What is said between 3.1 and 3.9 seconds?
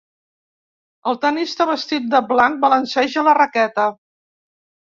la raqueta.